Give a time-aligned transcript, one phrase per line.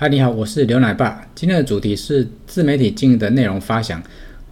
[0.00, 1.26] 嗨，你好，我是刘奶爸。
[1.34, 4.00] 今天的主题是自媒体经营的内容发想。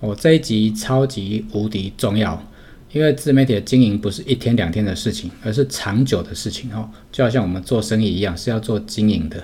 [0.01, 2.45] 我、哦、这一集超级无敌重要，
[2.93, 6.91] 因为自媒体的经营不是一天两天的事情，而是长久的事情哦。
[7.13, 9.41] 就好像我们做生意一样，是要做经营的。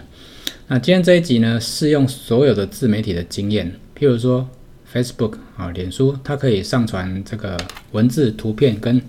[0.66, 4.48] 那今天这一集呢，适用所有的自媒体的经验，譬如说
[4.92, 7.56] Facebook 啊、脸书，它可以上传这个
[7.92, 9.00] 文字、图片跟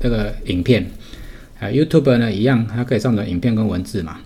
[0.00, 0.90] 这个影片
[1.60, 1.68] 啊。
[1.68, 4.18] YouTube 呢一样，它可以上传影片跟文字嘛。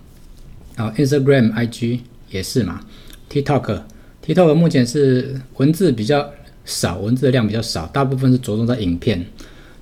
[0.76, 2.00] 啊，Instagram、IG
[2.30, 2.80] 也是嘛
[3.30, 6.30] ，TikTok，TikTok 目前是文字比较
[6.64, 9.24] 少，文字的量比较少，大部分是着重在影片。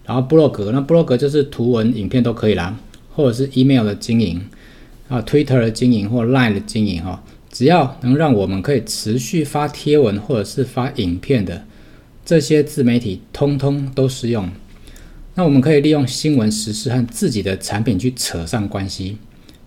[0.05, 2.77] 然后 Blog，那 Blog 就是图文、影片都可以啦，
[3.15, 4.43] 或者是 Email 的经营
[5.09, 11.65] 啊，Twitter 的经营或 Line 的经营哈，只要能让我们可以持续发贴文或者是发影片的
[12.25, 14.51] 这些自媒体，通通都适用。
[15.35, 19.17] 那我们可以利用新闻时事和自己的产品去扯上关系。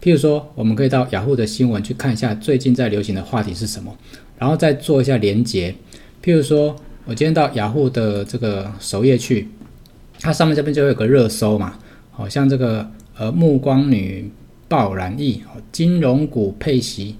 [0.05, 3.91] 譬如说，我们可以到雅虎的新闻去看一下最近在流行的话题是什么，
[4.37, 5.73] 然后再做一下连结。
[6.23, 9.47] 譬如说，我今天到雅虎的这个首页去，
[10.19, 11.79] 它上面这边就会有个热搜嘛，
[12.11, 14.29] 好像这个呃暮光女
[14.67, 17.15] 爆染疫，金融股配息，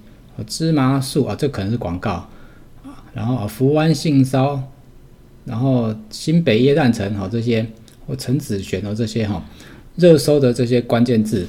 [0.45, 2.29] 芝麻素啊，这可能是广告
[2.83, 4.61] 啊，然后福湾性骚，
[5.45, 7.65] 然后新北耶诞城好这些，
[8.05, 9.43] 或陈子璇哦这些哈
[9.95, 11.47] 热搜的这些关键字。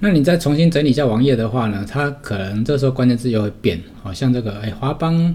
[0.00, 5.34] 那你再重新整理一下网页的话呢，它可能这时候关键字又会变，好像这个哎华邦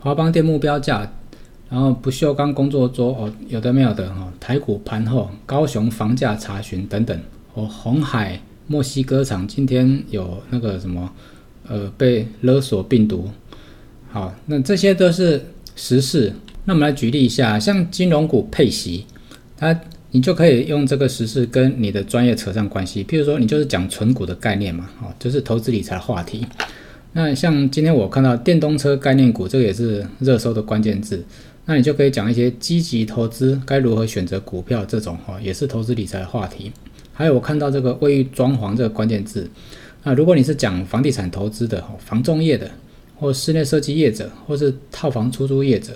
[0.00, 1.08] 华邦电目标价，
[1.68, 7.16] 然后不锈钢工作桌哦，有的没有的哈，台股盘后高雄房价查询等等，
[7.54, 11.08] 哦红海墨西哥厂今天有那个什么
[11.68, 13.30] 呃被勒索病毒，
[14.10, 15.40] 好，那这些都是
[15.76, 16.32] 时事。
[16.64, 19.06] 那我们来举例一下，像金融股配息，
[19.56, 19.80] 它。
[20.12, 26.44] 你就可以用这个时事跟你的专业扯上关系，譬如说你就是讲存股的概念嘛，哦，就是投资理财话题。
[27.12, 31.24] 那像今天我看到电动车概念股，这个也是热搜的关键字，
[31.64, 36.72] 那你就可以讲一些积极投资该如何选择股票这种，哈，也是投资理财的话题。
[37.12, 39.48] 还有我看到这个卫浴装潢这个关键字，
[40.02, 42.68] 那如果你是讲房地产投资的，房仲业的，
[43.16, 45.92] 或室内设计业者，或是套房出租业者，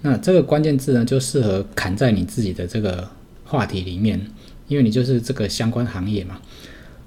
[0.00, 3.08] 那这个关键字呢，就适合砍在你自己的这个。
[3.52, 4.18] 话题里面，
[4.66, 6.40] 因为你就是这个相关行业嘛。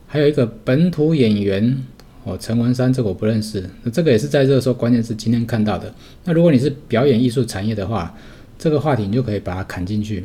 [0.05, 1.75] 还有一个本土演员
[2.23, 3.67] 哦，陈文山，这个我不认识。
[3.81, 5.91] 那这个也是在热搜关键词今天看到的。
[6.23, 8.15] 那如果你是表演艺术产业的话，
[8.59, 10.23] 这个话题你就可以把它砍进去。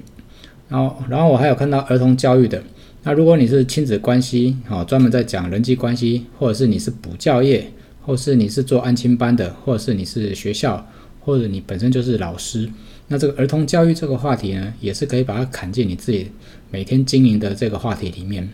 [0.69, 2.63] 然后，然后我还有看到儿童教育的。
[3.03, 10.87] 那如果你是亲子关系哦，专门在讲人际关系，或者是你是补教业，或是你是做安亲班的，或者是你是学校，
[11.21, 12.69] 或者你本身就是老师。
[13.13, 16.31] 那这个儿童教育这个话题呢，也是可以把它砍进你自己
[16.71, 18.49] 每天经营的这个话题里面。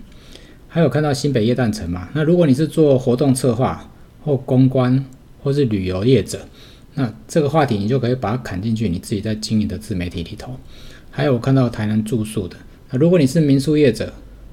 [0.66, 2.08] 还有看到新北夜诞城嘛？
[2.14, 3.92] 那如果你是做活动策划
[4.24, 5.04] 或公关
[5.42, 6.40] 或是旅游业者，
[6.94, 10.58] 那这个话题你就可以把它砍进去你自己在经营的自媒体里头。
[11.10, 12.56] 还有看到台南住宿的，
[12.90, 14.10] 那如果你是民宿业者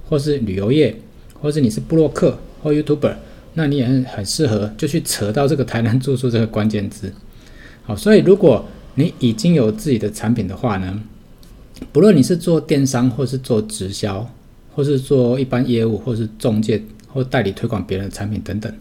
[0.09, 0.93] 或是旅游业，
[1.39, 3.15] 或是你是布洛克或 YouTuber，
[3.53, 7.13] 那你也很适合就去扯到这个台南住宿这个关键字。
[7.83, 8.65] 好，所以如果
[8.95, 11.01] 你已经有自己的产品的话呢，
[11.91, 14.29] 不论你是做电商，或是做直销，
[14.75, 18.71] 或是做一般业务，或是中介，或代理推广别人的产品等等，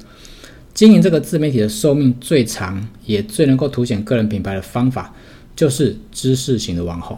[0.74, 5.14] 经营这个自媒体的寿命最长，也最能够凸显个人品牌的方法，
[5.56, 7.16] 就是知识型的网红。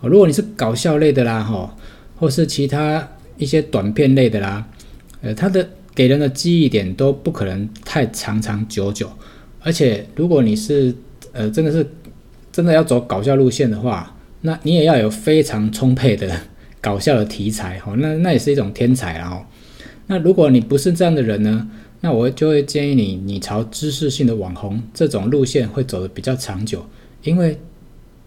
[0.00, 1.76] 如果你是搞笑类的啦，哈，
[2.16, 3.08] 或是其他
[3.38, 4.64] 一些短片类的啦，
[5.20, 9.10] 呃，它的给人的记忆点都不可能太长长久久，
[9.60, 10.94] 而且如果你是
[11.32, 11.84] 呃，真的是。
[12.52, 16.34] 真的要走搞笑路线的话，那你也要有非常充沛的
[16.80, 19.46] 搞笑的题材哦，那那也是一种天才啊哦。
[20.06, 21.68] 那如果你不是这样的人呢，
[22.00, 26.84] 那我就会建议你，你朝知识性的网红这种路线会走得比较长久，
[27.22, 27.58] 因为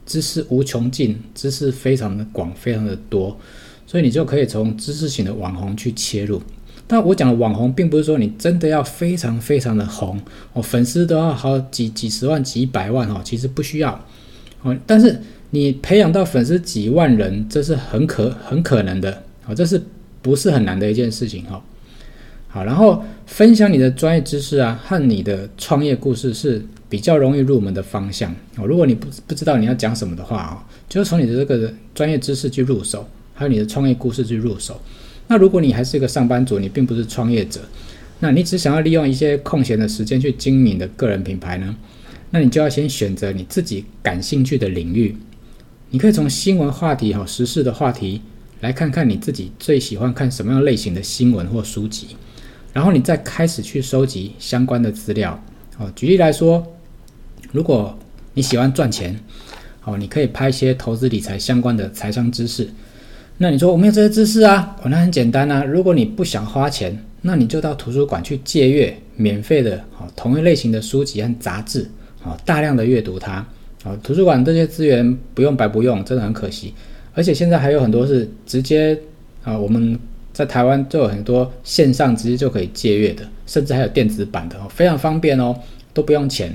[0.06, 3.38] 知识无穷尽，知识非常的广，非常的多，
[3.86, 6.42] 所以你就可以从知识型的网红去切入。
[6.86, 10.22] 但我讲的网红，并不是说你真的要非常非常的红
[10.54, 14.06] 哦，粉丝都要好几几十万、几百万哦，其实不需要。
[14.86, 15.20] 但是
[15.50, 19.82] 你培养到粉丝几万人，这是很可很可能的，好，这是
[20.22, 21.64] 不是很难的一件事情哈？
[22.48, 28.66] 好，然后分享你的专业知识啊，和你的创业故事是比较容易入门的方向哦。
[28.66, 34.80] 如果你不不知道你要讲什么的话啊，就从你的这个专业知识去入手，还有你的创业故事去入手。
[35.28, 37.62] 那如果你还是一个上班族，你并不是创业者，
[38.20, 41.76] 那你只想要利用一些空闲的时间去经营你的个人品牌呢？
[42.36, 45.16] 那你就要先选择你自己感兴趣的领域，
[45.92, 48.20] 你可以从新闻话题哈、时事的话题
[48.62, 52.08] 来看看你自己最喜欢看什么样类型的新闻或书籍，
[52.74, 55.40] 然后你再开始去收集相关的资料。
[55.78, 56.66] 哦，举例来说，
[57.52, 57.96] 如果
[58.34, 59.16] 你喜欢赚钱，
[59.84, 62.68] 哦，你可以拍一些投资理财相关的财商知识。
[63.38, 64.76] 那你说我没有这些知识啊？
[64.82, 65.64] 哦，那很简单啊。
[65.64, 71.88] 如果你不想花钱，那你就到图书馆去借阅免费的哦同一类型的书籍和杂志，
[72.24, 73.46] 啊，大量的阅读它。
[73.84, 76.74] 啊，图书馆这些资源不用白不用，真的很可惜。
[77.14, 78.98] 而且现在还有很多是直接
[79.44, 80.00] 啊，我们
[80.32, 85.56] 在台湾就有很多线上直接就可以借阅的，甚至还有电子版的哦，非常方便哦，
[85.94, 86.52] 都不用钱。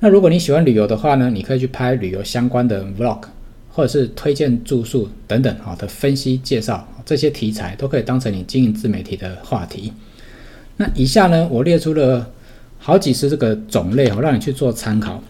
[0.00, 3.22] 那如果你喜欢旅游的话呢，你可以去拍旅游相关的 vlog，
[3.70, 9.92] 或者是推荐住宿等等好的分析介绍，这些题材都可以当成你经营自媒体的话题。
[10.76, 12.30] 那以下呢，我列出了
[12.82, 15.22] 好几十这个种类哦，让你去做参考。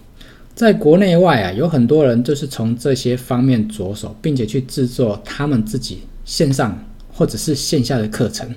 [0.55, 6.83] 在国内外啊，有很多人就是从这些方面着手，并且去制作他们自己线上
[7.13, 8.49] 或者是线下的课程，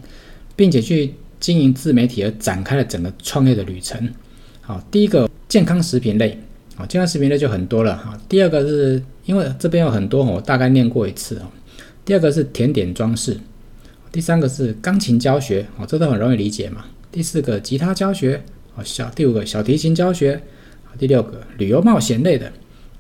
[0.56, 4.10] 并且去经营自媒体而展开了整个创业的旅程。
[4.62, 5.30] 好，第一个。
[5.48, 6.38] 健康食品类，
[6.76, 8.20] 啊，健康食品类就很多了哈。
[8.28, 11.44] 第二个是因为这边有很多，我大概念过一次哦。
[12.04, 13.38] 第二个是甜点装饰，
[14.12, 16.84] 第三个是钢琴教学，哦，这都很容易理解嘛。
[17.12, 18.44] 第四个吉他教学，
[18.76, 20.42] 哦，小第五个小提琴教学，
[20.98, 22.52] 第六个旅游冒险类的，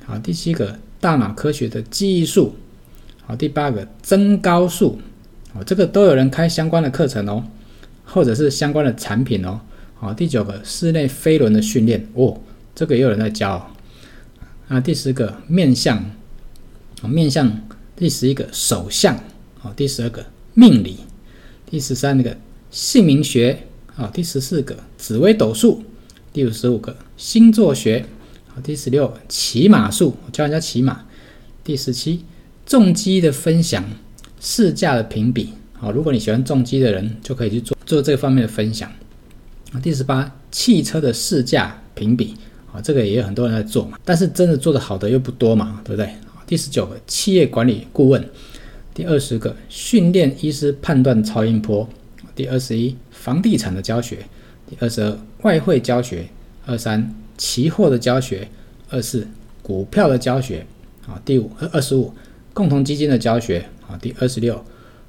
[0.05, 2.55] 好，第七个大脑科学的记忆术，
[3.25, 4.99] 好，第八个增高术，
[5.53, 7.43] 哦，这个都有人开相关的课程哦，
[8.05, 9.59] 或者是相关的产品哦。
[9.95, 12.39] 好，第九个室内飞轮的训练哦，
[12.73, 13.71] 这个也有人在教。
[14.67, 15.97] 啊，第十个面相，
[17.01, 17.61] 啊面相，
[17.95, 19.15] 第十一个手相，
[19.61, 20.97] 啊第十二个命理，
[21.69, 22.35] 第十三个
[22.71, 25.83] 姓名学，啊第十四个紫微斗数，
[26.33, 28.05] 第五十五个星座学，
[28.49, 31.05] 啊第十六骑马术，我教人家骑马，
[31.63, 32.23] 第十七
[32.65, 33.83] 重机的分享，
[34.39, 38.91] 试驾的评比，好，如果你喜欢重机的人，就可以去做做这方面的分享。
[39.81, 42.33] 第十八，汽车的试驾评比，
[42.71, 46.09] 啊，这个也有很多人在做嘛，但是真的做得好的又不多嘛，对不对？
[46.45, 48.21] 第十九个，企业管理顾问；
[48.93, 51.87] 第二十个，训练医师判断超音波；
[52.35, 54.17] 第二十一，房地产的教学；
[54.69, 56.27] 第二十二，外汇教学；
[56.67, 58.47] 二三，期货的教学；
[58.91, 59.27] 二四，
[59.63, 60.59] 股票的教学；
[61.07, 62.13] 啊，第五和二十五，
[62.53, 64.63] 共同基金的教学；啊，第二十六，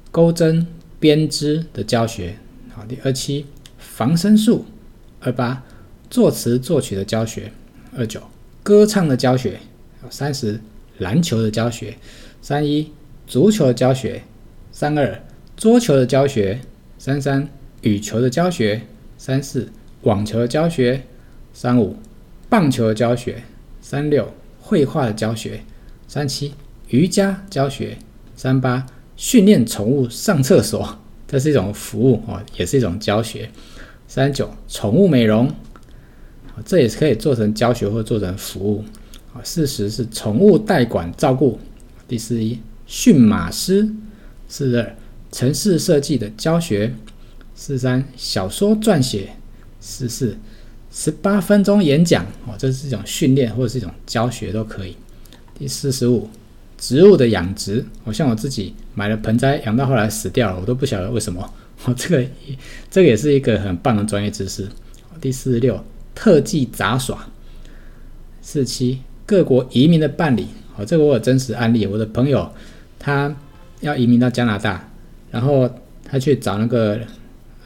[0.09, 0.65] 钩针
[0.99, 2.31] 编织的教学；
[2.75, 3.45] 啊，第二七。
[3.77, 4.65] 防身术，
[5.19, 5.63] 二八
[6.09, 7.51] 作词作曲的教学，
[7.95, 8.19] 二九
[8.63, 9.59] 歌唱的教学，
[10.09, 10.59] 三十
[10.97, 11.95] 篮球的教学，
[12.41, 12.91] 三一
[13.27, 14.23] 足球的教学，
[14.71, 15.23] 三二
[15.55, 16.59] 桌球的教学，
[16.97, 17.47] 三三
[17.81, 18.81] 羽球的教学，
[19.17, 19.69] 三四
[20.01, 21.03] 网球的教学，
[21.53, 21.95] 三五
[22.49, 23.43] 棒球的教学，
[23.81, 25.61] 三六绘画的教学，
[26.07, 26.53] 三七
[26.89, 27.97] 瑜伽教学，
[28.35, 28.85] 三八
[29.15, 30.97] 训练宠物上厕所，
[31.27, 33.49] 这是一种服务哦，也是一种教学。
[34.07, 35.51] 三九宠物美容，
[36.65, 38.83] 这也是可以做成教学或做成服务。
[39.33, 41.59] 啊，四十是宠物代管照顾。
[42.07, 43.89] 第四一驯马师，
[44.47, 44.95] 四二
[45.29, 46.93] 城市设计的教学，
[47.57, 49.31] 四三小说撰写，
[49.79, 50.37] 四四
[50.91, 52.23] 十八分钟演讲。
[52.45, 54.95] 哦，这是一种训练或者是一种教学都可以。
[55.57, 56.29] 第四十五
[56.77, 61.51] 植物的养殖，我像我自己买了盆栽养到后来死掉了，我都不晓得为什么。
[61.85, 62.27] 哦，这个
[62.91, 64.69] 这个也是一个很棒的专业知识。
[65.19, 65.83] 第四十六，
[66.13, 67.27] 特技杂耍。
[68.43, 70.47] 四七，各国移民的办理。
[70.75, 72.47] 哦，这个我有真实案例，我的朋友
[72.99, 73.35] 他
[73.81, 74.87] 要移民到加拿大，
[75.31, 75.67] 然后
[76.05, 76.99] 他去找那个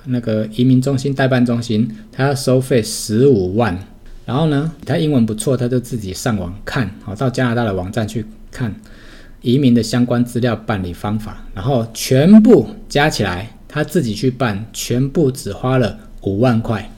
[0.05, 3.77] 那个移民中心代办中心，他要收费十五万。
[4.25, 8.73] 然后呢，他英文不错，他就自己上网看，哦，到加拿大的网站去看
[9.41, 13.49] 移民的相关资料、办理方法，然后全部加起来。
[13.73, 16.91] 他自己去办，全部只花了五万块，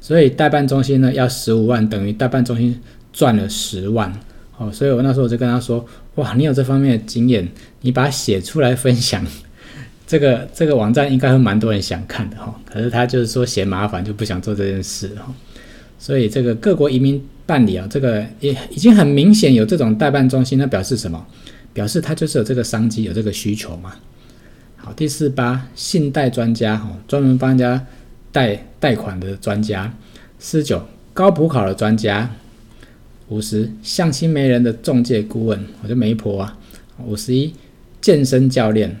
[0.00, 2.76] 所以代办中心呢要十五万，等于代办中心
[3.12, 4.12] 赚了十万。
[4.58, 5.86] 哦，所以我那时候我就跟他说
[6.16, 7.48] ：“哇，你有这方面的经验，
[7.82, 9.24] 你把它写出来分享，
[10.12, 15.32] 这个这个网站应该会蛮多人想看的哈。”可是他就是说嫌麻烦，就不想做这件事哈。
[15.98, 21.26] 所以这个各国移民办理啊，这个也已经很明显有这种代办中心，那表示什么？
[21.72, 23.94] 表示他就是有这个商机，有这个需求嘛。
[24.76, 27.86] 好，第四八信贷专家，哈，专门帮人家
[28.30, 29.90] 贷贷款的专家。
[30.38, 32.30] 四十九高普考的专家。
[33.28, 36.58] 五十相亲媒人的中介顾问，我就媒婆啊。
[37.06, 37.50] 五十一
[38.02, 38.94] 健身教练。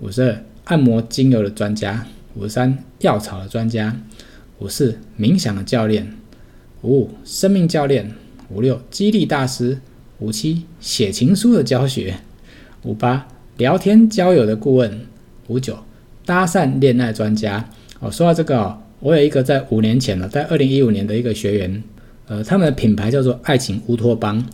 [0.00, 2.06] 五十二按摩精油的专家。
[2.34, 3.96] 五十三药草的专家。
[4.58, 6.14] 五四冥想的教练。
[6.82, 8.12] 五五生命教练。
[8.48, 9.78] 五六激励大师。
[10.18, 12.16] 五七写情书的教学。
[12.82, 15.06] 五八聊天交友的顾问。
[15.48, 15.78] 五九
[16.24, 21.84] 搭讪恋爱专家，哦，说到这个哦，我有一个在五年前了，在二零一五年的一个学员，
[22.26, 24.44] 呃，他们的品牌叫做爱情乌托邦，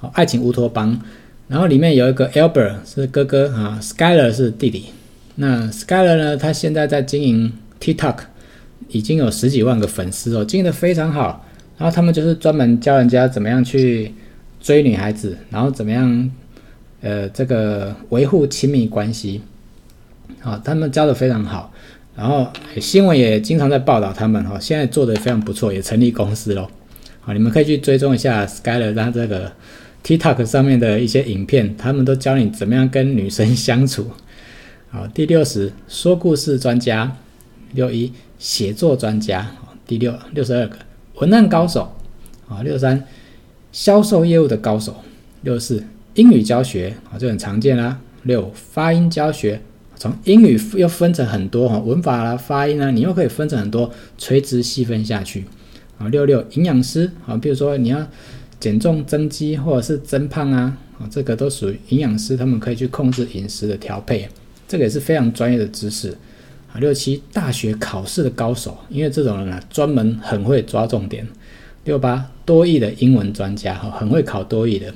[0.00, 1.00] 哦，爱情乌托邦，
[1.48, 4.86] 然后里面有一个 Albert 是哥哥啊，Skyler 是弟弟。
[5.36, 8.16] 那 Skyler 呢，他现在在经营 TikTok，
[8.88, 11.44] 已经有十几万个粉丝哦，经营得非常好。
[11.76, 14.14] 然后他们就是专门教人家怎么样去
[14.60, 16.30] 追女孩子，然后怎么样，
[17.02, 19.42] 呃，这个维护亲密关系。
[20.40, 21.72] 好，他们教得非常好。
[22.16, 22.48] 然后
[22.80, 26.68] 新闻也经常在报道他们哈，现在做得非常不错，也成立公司喽。
[27.20, 29.50] 好，你们可以去追踪一下 Skyler 他这个
[30.04, 34.10] TikTok 上面的一些影片，他们都教你怎么样跟女生相处。
[34.90, 37.16] 好，第六十说故事专家，
[37.72, 39.50] 六一写作专家，
[39.86, 40.76] 第六六十二个
[41.14, 41.96] 文案高手，
[42.46, 43.04] 啊，六三
[43.72, 44.94] 销售业务的高手，
[45.40, 45.82] 六四
[46.14, 47.98] 英语教学，啊，这很常见啦。
[48.24, 49.60] 六发音教学。
[49.96, 55.44] 从英语又分成很多哈，文法啦、发音啊，你又可以分成很多垂直细分下去
[55.96, 56.08] 啊。
[56.08, 58.06] 六六营养师啊，比如说你要
[58.64, 64.26] 减重增肌或者是增胖啊，啊，这个都属于营养师，他们可以去控制饮食的调配，
[64.66, 66.08] 这个也是非常专业的知识
[66.72, 66.80] 啊。
[66.80, 71.28] 六七大学考试的高手，因为这种人啊，专门很会抓重点。
[71.84, 74.90] 六八多益的英文专家哈，很会考多益的，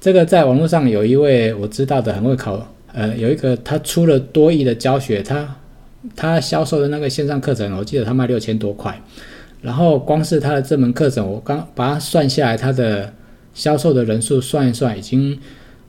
[0.00, 2.66] 这个在网络上有一位我知道的很会考。
[2.94, 5.56] 呃，有一个他出了多益的教学，他
[6.16, 8.98] 他销售的那个线上课程，我记得他卖六千多块，
[9.62, 13.14] 然后光是他的这门课程，我刚把它算下来，他的
[13.54, 15.38] 销售的人数算一算，已经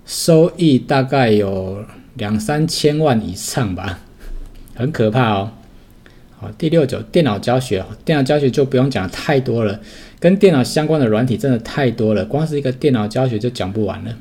[0.06, 1.84] 收益大概有
[2.16, 4.00] 两三千万以上吧，
[4.76, 5.52] 很可怕哦。
[6.40, 9.80] 好，第六九电脑教学，电脑教学就不用讲太多了，
[10.20, 14.16] 跟电脑相关的软体真的太多了，光是一个电脑教学就讲不完了。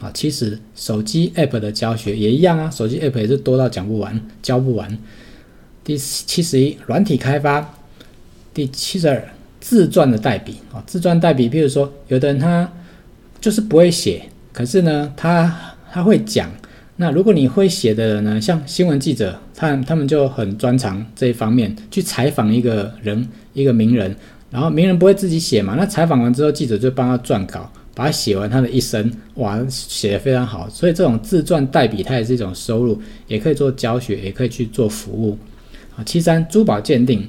[0.00, 4.96] 啊，其实手机 App 的教学也一样啊，手机 App 也是多到讲不完，教不完。
[5.82, 7.74] 第七十一，软体开发。
[8.52, 9.22] 第七十二，
[9.60, 12.70] 自传的代笔啊，自传代笔，譬如说，有的人他
[13.40, 16.50] 就是不会写，可是呢，他他会讲。
[16.96, 24.14] 那如果你会写的人呢，像新闻记者，他他们就很专长这一方面，去采访一个人，一个名人，
[24.50, 27.70] 然后名人不会自己写嘛，那采访完之后，记者就帮他撰稿。
[27.92, 35.36] 把他写完他的一生，哇，写得非常好，所以这种自传代笔，它也是一种收入，也可以做教学，也可以去做服务。
[35.96, 37.28] 啊，七三珠宝鉴定，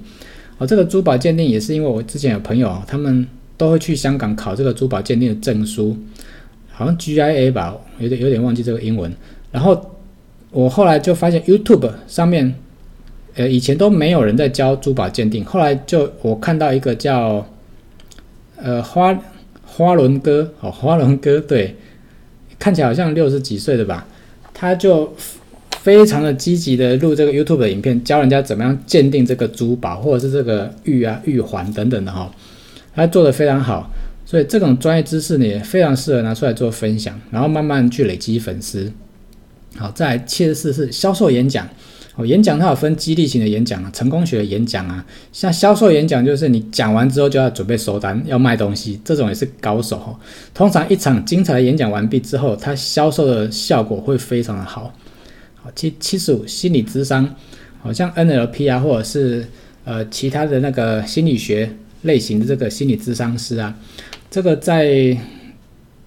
[0.61, 3.25] 哦，这个珠宝鉴定也是因为我之前有朋友，他们
[3.57, 5.97] 都会去香港考这个珠宝鉴定的证书，
[6.69, 9.11] 好像 GIA 吧，有点有点忘记这个英文。
[9.51, 9.97] 然后
[10.51, 12.53] 我后来就发现 YouTube 上面，
[13.33, 17.43] 呃，以前都没有人在教珠宝鉴定，后来就我看到一个叫，
[18.57, 19.19] 呃，花。
[19.73, 21.77] 花轮哥，哦，花轮哥，对，
[22.59, 24.05] 看起来好像六十几岁的吧？
[24.53, 25.13] 他就
[25.81, 32.31] 非常的积极的录这个 YouTube 的影片，教人家怎么样鉴定这个珠宝，或者是这个玉啊、玉环等等的哈。
[32.93, 33.89] 他做得非常好，
[34.23, 38.91] 所以这种专业知识呢，也非常适合拿出来做分享，然后慢慢去累积粉丝。
[39.75, 41.67] 好，再来七十四是销售演讲。
[42.15, 50.15] 哦，演讲它有分激励型的演讲啊，成功学的演讲啊，像销售演讲就是你讲完之后就要准备收单，要卖东西，这种也是高手哦。
[50.53, 54.93] 通常一场精彩的演讲完毕之后，它销售的效果会非常的好。
[55.63, 57.35] 好，七七十五心理咨商，
[57.81, 59.45] 好像 NLP 啊，或者是
[59.85, 63.77] 呃其他的那个心理学类型的这个心理咨商师啊，
[64.29, 65.15] 这个在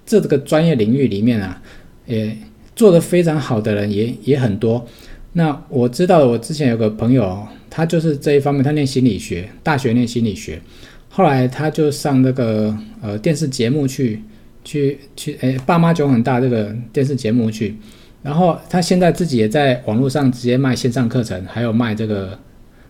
[0.04, 1.62] 这个专业领域里面啊，
[2.06, 2.37] 也
[2.75, 4.87] 做得非常好的人也也很多。
[5.34, 10.61] 那我知道，我之前有个朋友，他就是这一方面，他念心理学，大学念心理学，
[11.08, 14.20] 后来他就上那个呃电视节目去，
[14.64, 17.76] 去去，诶，爸妈囧很大这个电视节目去，
[18.25, 22.38] 然后他现在自己也在网络上直接卖线上课程，还有卖这个，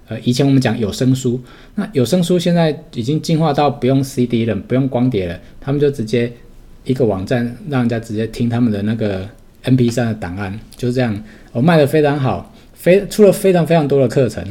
[0.07, 1.41] 呃，以前我们讲有声书，
[1.75, 6.33] 那有声书现在已经进化到不用 CD 了，不用光碟了，他们就直接
[6.85, 9.29] 一个网站让人家直接听他们的那个
[9.65, 11.21] MP3 的档案，就是这样。
[11.51, 14.45] 我卖的非常好，非出了非常非常多的课程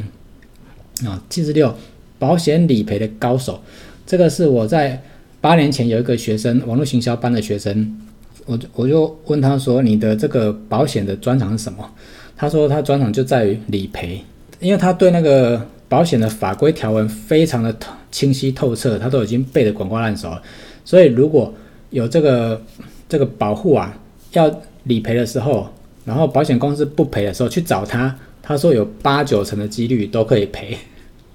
[1.06, 1.22] 啊。
[1.30, 1.74] 七十六，
[2.18, 3.62] 保险理赔的高手，
[4.04, 5.02] 这个是我在
[5.40, 7.96] 八年前有一个学生，网络行销班的学生，
[8.46, 11.88] 我就我就问他说：“你的这个保险的专长是什么？”
[12.36, 14.20] 他说：“他专长就在于理赔，
[14.60, 17.74] 因为他对那个保险的法规条文非常的
[18.10, 20.42] 清晰透彻，他都已经背得滚瓜烂熟了。
[20.84, 21.52] 所以如果
[21.90, 22.60] 有这个
[23.08, 23.96] 这个保护啊，
[24.32, 24.50] 要
[24.84, 25.68] 理赔的时候。”
[26.06, 30.76] 然后保险公司不赔的时候去找他，他说有八九成的几率都可以赔，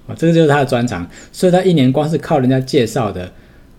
[0.06, 1.04] 啊，这个就是他的专长。
[1.32, 3.28] 所以他一年光是靠人家介绍的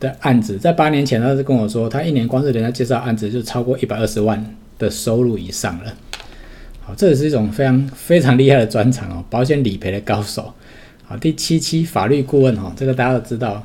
[0.01, 4.43] 的案子，在八年前他是跟我说，他一年光是人家介绍案子就超过一百二十万
[4.77, 5.93] 的收入以上了。
[6.81, 10.51] 好，这也是一种非常非常厉害的专长哦，保险理赔的高手。
[11.05, 13.63] 好，第七期法律顾问哈，这个大家都知道，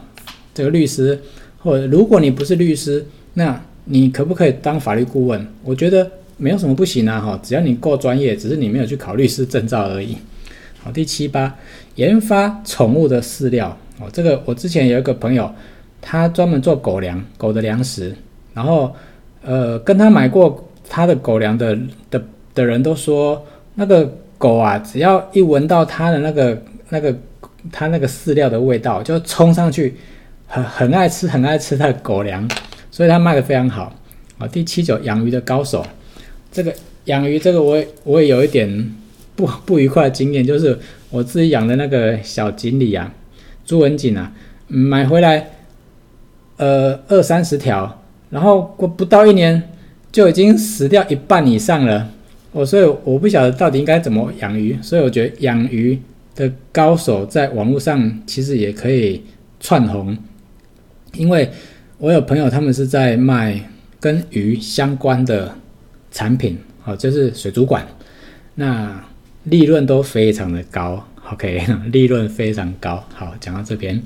[0.54, 1.18] 这个律师
[1.58, 5.44] 或者如果你不是律师，那你可不可以当法律顾问？
[5.64, 10.18] 我觉得没有什么不行啊哈，只要你够专业，只是你没有去考律师证照而已。
[10.78, 11.56] 好，第七八，
[11.94, 15.50] 研发宠物的饲料哦，这个我之前有一个朋友，
[16.00, 18.14] 他专门做狗粮，狗的粮食，
[18.54, 18.94] 然后
[19.42, 21.78] 呃，跟他买过他的狗粮的
[22.10, 22.22] 的
[22.54, 27.14] 的人都说，那个狗啊，只要一闻到他的那个那个
[27.72, 29.96] 他那个饲料的味道，就冲上去，
[30.46, 32.48] 很很爱吃，很爱吃他的狗粮。
[32.88, 33.94] 所以它卖的非常好
[34.38, 34.48] 啊。
[34.48, 35.84] 第七九，养鱼的高手，
[36.50, 36.72] 这个
[37.04, 38.94] 养鱼这个我也我也有一点
[39.34, 40.78] 不不愉快的经验，就是
[41.10, 43.12] 我自己养的那个小锦鲤啊，
[43.66, 44.32] 朱文锦啊，
[44.66, 45.46] 买回来
[46.56, 49.62] 呃二三十条，然后过不到一年
[50.10, 52.08] 就已经死掉一半以上了。
[52.52, 56.00] 我所以我不晓得到底应该怎么养鱼，所以我觉得养鱼
[56.34, 59.22] 的高手在网络上其实也可以
[59.60, 60.16] 窜红，
[61.14, 61.50] 因为。
[61.98, 63.58] 我有朋友，他们是在卖
[63.98, 65.50] 跟鱼相关的
[66.10, 67.86] 产品，哦，就是水族馆，
[68.56, 69.02] 那
[69.44, 73.02] 利润都非常的高，OK，利润非常高。
[73.14, 73.98] 好，讲到这边，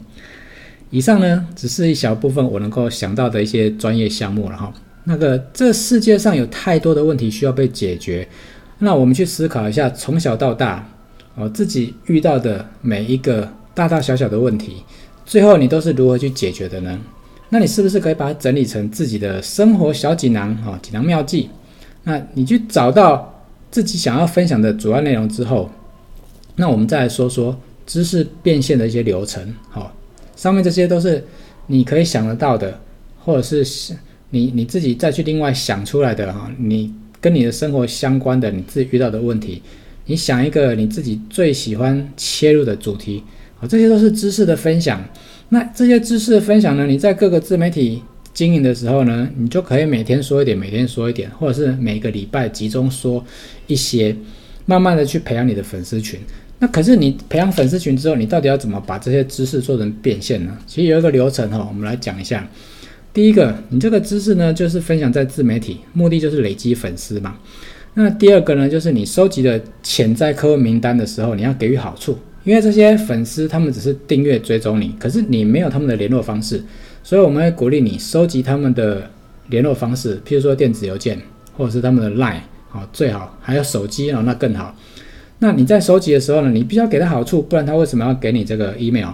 [0.90, 4.72] 以上呢只是一小部分我能够想到的一些专业项目了哈。
[5.04, 8.28] 那个这世界上有太多的问题需要被解决，
[8.80, 10.86] 那我们去思考一下，从小到大，
[11.34, 14.82] 哦，自己遇到的每一个大大小小的问题，
[15.24, 16.98] 最后你都是如何去解决的呢？
[17.48, 21.48] 那你是不是可以把它整理成自己的生活小锦囊哈，锦囊妙计？
[22.04, 25.70] 那你去找到自己想要分享的主要内容之后，
[26.56, 29.54] 那我们再来说说知识变现的一些流程。
[29.70, 29.92] 好，
[30.40, 31.22] 上面这些都是
[31.66, 32.80] 你可以想得到的，
[33.18, 33.94] 或者是
[34.30, 39.60] 你你自己再去另外想出来的哈，你跟你的生活相关的，你自己遇到的问题，
[40.06, 43.22] 你想一个你自己最喜欢切入的主题，
[43.58, 45.04] 好，这些都是知识的分享。
[45.50, 53.22] 那这些知识的分享呢，你在各个自媒体经营的时候呢，你就可以每天说一点，每天说一点，或者是每个礼拜集中说
[53.66, 54.16] 一些，
[54.64, 56.18] 慢慢的去培养你的粉丝群。
[56.60, 60.56] 那可是你培养粉丝群之后，你到底要怎么把这些知识做成变现呢？
[60.66, 62.46] 其实有一个流程哈，我们来讲一下。
[63.12, 67.36] 第一个，你这个知识呢，就是分享在自媒体，目的就是累积粉丝嘛。
[67.94, 72.16] 那第二个呢，就是你收集的潜在客户名单的时候，你要给予好处。
[72.44, 76.62] 因为这些粉丝他们只是订阅追踪你，可是你没有他们的联络方式，
[77.02, 79.10] 所以我们会鼓励你收集他们的
[79.48, 81.18] 联络方式，譬如说电子邮件
[81.56, 84.74] 或者是他们的 LINE，好，最好还有手机哦，那更好。
[85.40, 89.08] 那你在收集的时候呢，你必须要给他好处，不然他为什么要给你这个 email？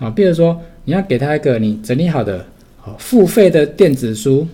[0.00, 2.46] 啊，比如说你要给他一个你整理好的
[2.98, 4.48] 付费的电子书，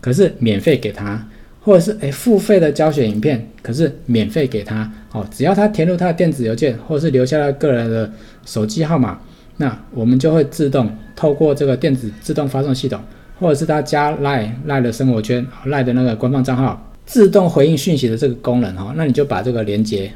[0.00, 1.24] 可是免费给他。
[1.62, 8.10] 或者是诶付费的教学影片，可是免费给他哦，只要他填入他的电子邮件，或者是留下他个人的
[8.46, 9.20] 手机号码，
[9.58, 12.98] 那我们就会自动透过这个电子自动发送系统，
[13.38, 20.10] 或者是他加 Line Line 的生活圈 Line 的那个官方账号，自动回应讯息的这个功能哈，那你就把这个连接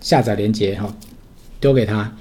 [0.00, 0.94] 下载连接哈
[1.60, 2.16] 丢给他。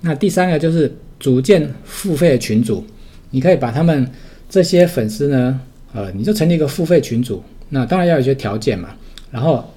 [0.00, 2.84] 那第三个就是组建付费群组，
[3.30, 4.10] 你可以把他们
[4.48, 5.60] 这些粉丝呢，
[5.92, 7.42] 呃，你就成立一个付费群组。
[7.68, 8.90] 那当然要有一些条件嘛，
[9.30, 9.72] 然后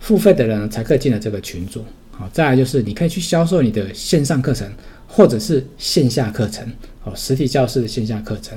[0.00, 1.84] 付费的人才可以进了这个群组。
[2.12, 4.70] 好，再来就是你可以去销售你的线上课程，
[5.08, 6.64] 或者是线下课程，
[7.02, 8.56] 哦，实体教室的线下课程。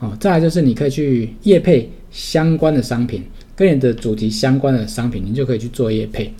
[0.00, 3.22] 哦，再来就是你可以去业配相关的商品，
[3.54, 6.32] 跟你的主题相关的商品，你就可以去做业配。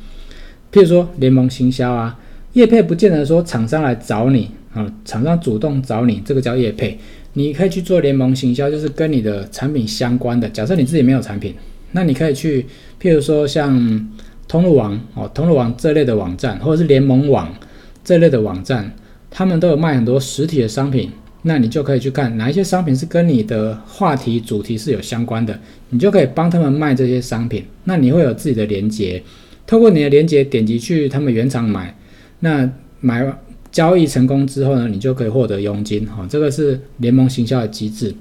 [0.74, 2.18] 譬如说联盟行销啊，
[2.54, 6.98] 业配不见得说厂商来找你啊，厂商主动找你，这个叫业配。
[7.34, 10.48] 你可以去做联盟行销，就是跟你的产品相关的。
[10.48, 11.54] 假设你自己没有产品。
[11.92, 12.66] 那你可以去，
[13.00, 14.08] 譬如说像
[14.48, 17.54] 通路网哦，通路网这类的网站，或者是联盟网
[18.02, 18.92] 这类的网站，
[19.30, 21.08] 他们都有卖很多实体的商品。
[21.42, 25.56] 那你就可以去看哪一些商品是跟你的话题主题是有相关的，
[25.90, 27.64] 你就可以帮他们卖这些商品。
[27.84, 29.22] 那你会有自己的连接，
[29.66, 31.96] 透过你的连接点击去他们原厂买，
[32.40, 33.26] 那买
[33.70, 36.26] 交易成功之后呢，你就可以获得佣金哈。
[36.28, 38.14] 这个是联盟行销的机制。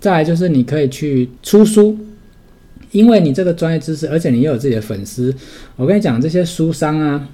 [0.00, 1.98] 再来就是你可以去出书。
[2.90, 5.34] 因为你这个专业知识，而且你又有自己的粉丝，
[5.76, 7.26] 我跟你讲，这些书商啊，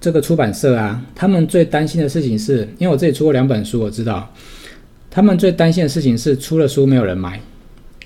[0.00, 4.32] 这个出版社啊，他们最担心的事情是，因为我自己出过两本书，我知道，
[5.10, 7.38] 他们最担心的事情是出了书没有人买。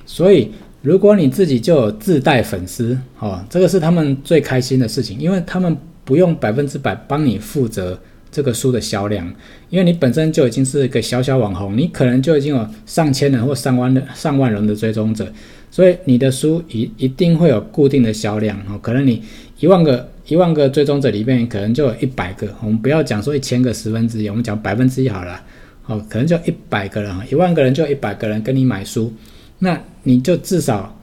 [0.05, 0.51] 所以，
[0.83, 7.99] 如果你自己就有自带粉丝，哦，这个是他们最开心的事情，因为他们不用百分之百帮你负责
[8.33, 9.33] 这个书的销量，
[9.71, 15.33] 因为你本身就已经是一个小小网红，你可能就已经有上千人或上万的上万人的追踪者。
[15.71, 19.23] 所以你的书一一定会有固定的销量哦，可能你
[19.61, 22.47] 一万个一万个追踪者里面，可能就有一百个。
[22.61, 25.41] 我们不要讲说一千个十分之一，我们讲百分之一好了。
[25.87, 29.13] 哦，可能就一百个人，一万个人就一百个人跟你买书，
[29.65, 30.99] 那你就至少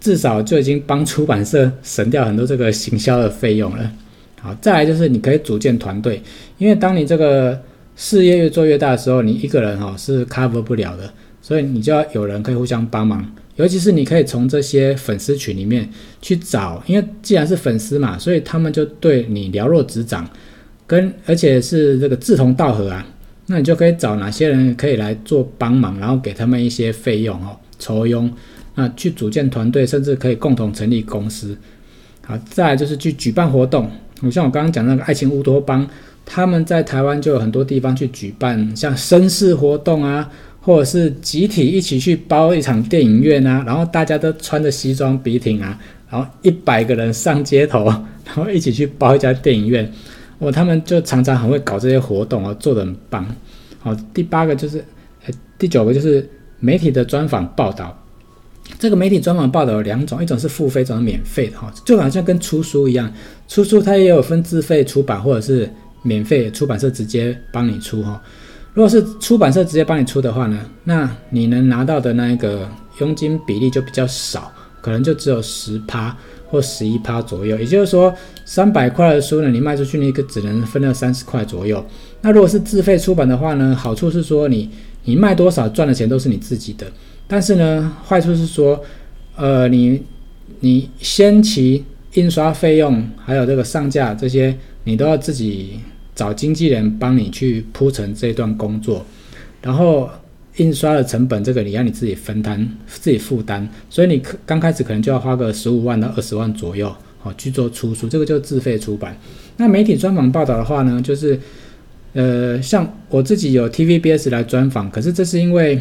[0.00, 3.92] 至少就已经帮出版社省掉很多这个行销的费用了。
[4.40, 6.22] 好，再来就是你可以组建团队，
[6.56, 7.60] 因为当你这个
[7.96, 13.30] 事业越做越大的时候，你一个人哈是 cover 不了的，所以你就要有人可以互相帮忙。
[13.56, 15.86] 尤其是你可以从这些粉丝群里面
[16.22, 20.26] 去找，因为既然是粉丝嘛，所以他们就对你了若指掌，
[20.86, 23.06] 跟而且是这个志同道合啊。
[23.46, 28.30] 那你就可以找哪些人可以来做帮忙，然后给他们一些费用哦，酬庸，
[28.74, 31.56] 那去组建团队，甚至可以共同成立公司。
[32.24, 33.90] 好，再来就是去举办活动。
[34.22, 35.86] 我像我刚刚讲那个爱情乌托邦，
[36.26, 45.78] 他们在台湾就有很多地方去举办，像绅士活动啊，或者是集体一起去包一场电影院啊，然后大家都穿着西装笔挺啊，
[46.10, 47.84] 然后一百个人上街头，
[48.26, 49.90] 然后一起去包一家电影院。
[50.40, 53.26] 哦，他们就常常很会搞这些活动哦，做得很棒。
[53.80, 54.84] 好，第八个就是，
[55.58, 56.28] 第九个就是
[56.60, 57.96] 媒体的专访报道。
[58.78, 63.10] 这个媒体专访报道有两种，一种是付费，一种是免费的哈，就好像跟出书一样，
[63.48, 65.68] 出书它也有分自费出版或者是
[66.02, 68.20] 免费出版社直接帮你出哈。
[68.74, 72.68] 如果是出版社直接帮你出的话呢，那你能拿到的那一个
[73.00, 76.14] 佣金比例就比较少，可能就只有十趴。
[76.48, 81.84] 或十一趴左右，也就是说，三百块的书呢，你卖出去那个只能分到三十块左右。
[82.22, 84.70] 那如果是自费出版的话呢，好处是说你
[85.04, 86.86] 你卖多少赚的钱都是你自己的，
[87.26, 88.82] 但是呢，坏处是说，
[89.36, 90.02] 呃，你
[90.60, 91.84] 你先期
[92.14, 95.80] 印刷费用还有这个上架这些，你都要自己
[96.14, 99.04] 找经纪人帮你去铺陈这段工作，
[99.62, 100.08] 然后。
[100.58, 109.16] 印刷的成本，这个你要你自己分担、自己负担，所以你可刚开始可能就要花个十五万到二十万左右，好去做出书，这个就自费出版。
[109.56, 111.38] 那媒体专访报道的话呢，就是，
[112.12, 115.78] 呃，像我自己有 TVBS 来专访，可是这是因为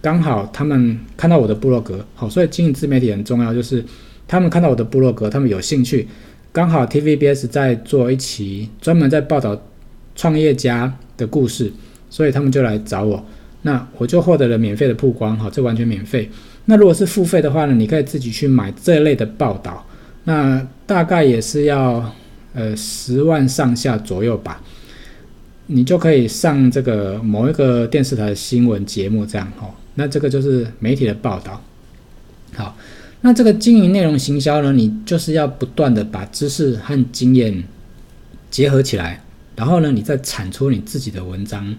[0.00, 3.84] 刚好他们看到我的部落格，好，所以经营自媒体很重要，就是
[4.26, 6.06] 他们看到我的部落格，他们有兴趣，
[6.52, 9.60] 刚好 TVBS 在做一期专门在报道
[10.14, 11.72] 创业家的故事，
[12.08, 13.24] 所以他们就来找我。
[13.62, 16.30] 那我就获得了免费的曝光，哈，这完全免费。
[16.64, 19.86] 那如果是付费的话呢，你可以自己去买这类的报道，
[20.24, 22.10] 那大概也是要
[22.54, 24.62] 呃十万上下左右吧，
[25.66, 29.68] 你就可以上这个某一个电视台的新闻节目这样，哈。
[29.94, 31.62] 那这个就是媒体的报道。
[32.54, 32.76] 好，
[33.20, 37.62] 那这个经营内容行销呢，你就是要不断的把知识和经验
[38.50, 39.22] 结合起来，
[39.56, 41.74] 然后呢，你再产出你自己的文章。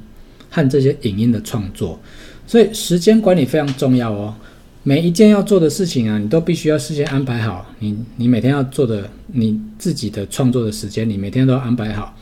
[0.51, 1.97] 和这些影音的创作，
[2.45, 4.35] 所以时间管理非常重要哦。
[4.83, 7.65] 每一件要做的事情啊，你都必须要事先安排好。
[7.79, 12.17] 你你每天要做的你自己的创作的时间，你每天都安排好。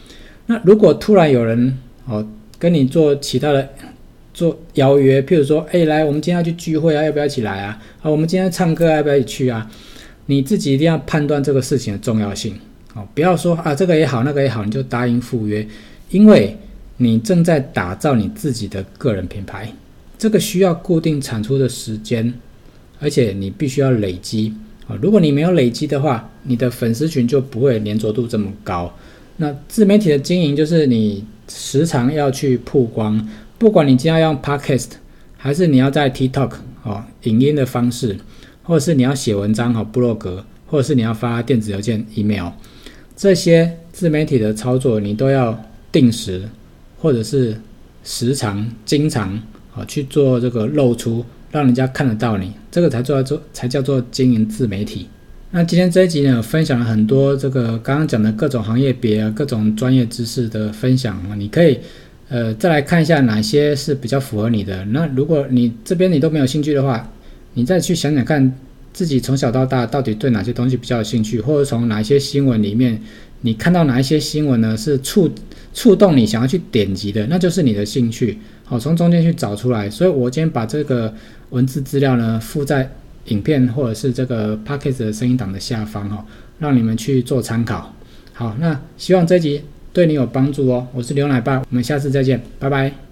[0.45, 2.23] 那如果突然有人哦
[2.59, 3.67] 跟你做其他的
[4.33, 7.81] 做邀约，譬如说，哎，来，我们今天要去聚会啊，要不要一起来啊？
[8.01, 9.71] 啊，我们今天唱歌要不要一起去啊？
[10.25, 12.53] 你自己一定要判断这个事情的重要性
[12.93, 15.65] 哦，不要说啊这个也好，那个也好，你就答应赴约，
[16.11, 16.55] 因为。
[17.01, 19.71] 你正在打造你自己的个人品牌，
[20.17, 22.33] 这个需要固定产出的时间，
[22.99, 24.53] 而且你必须要累积
[24.85, 24.97] 啊。
[25.01, 28.93] 如果你没有累积的话，你的粉丝群就不会粘着度这么高。
[29.37, 33.25] 那自媒体的经营就是你时常要去曝光，
[33.57, 34.89] 不管你今天要用 Podcast，
[35.37, 36.51] 还是你要在 TikTok
[36.83, 38.17] 哦影音的方式，
[38.63, 42.49] 或者是你要写文章和部落格，或者是你要发电子邮件 email，
[43.15, 45.57] 这些自媒体的操作你都要
[45.93, 46.49] 定时。
[46.99, 47.55] 或者是
[48.03, 49.33] 时常、经常
[49.73, 55.07] 啊去做这个露出，让人家看得到你，这个才做做才叫做经营自媒体。
[55.51, 61.79] 那今天这一集呢，分享了很多这个刚刚讲的各种行业别、各种专业知识的分享啊，你可以
[62.27, 64.85] 呃再来看一下哪些是比较符合你的。
[64.85, 67.11] 那如果你这边你都没有兴趣的话，
[67.53, 68.53] 你再去想想看
[68.93, 73.01] 自己从小到大到底对哪些东西比较有兴趣，或者从哪些新闻里面
[73.41, 75.31] 你看到哪一些新闻呢是触。
[75.79, 78.37] 触动你想要去点击的，那就是你的兴趣。
[78.65, 79.89] 好，从中间去找出来。
[79.89, 81.13] 所以我今天把这个
[81.51, 82.91] 文字资料呢附在
[83.27, 86.25] 影片或者是这个 p a c k a g e 的声音档的下方哈，
[86.59, 87.95] 让你们去做参考。
[88.33, 89.61] 好，那希望这集
[89.93, 90.85] 对你有帮助哦。
[90.93, 93.08] 我是牛奶爸，我们下次再见，拜拜。